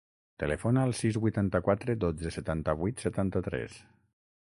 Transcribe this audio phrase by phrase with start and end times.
[0.43, 3.83] Telefona al sis, vuitanta-quatre, dotze, setanta-vuit, setanta-tres.